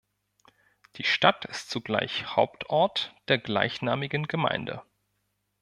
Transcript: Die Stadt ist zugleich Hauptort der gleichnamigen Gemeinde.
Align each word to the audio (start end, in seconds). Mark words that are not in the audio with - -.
Die 0.95 1.03
Stadt 1.03 1.45
ist 1.45 1.69
zugleich 1.69 2.25
Hauptort 2.35 3.13
der 3.27 3.37
gleichnamigen 3.37 4.25
Gemeinde. 4.27 4.81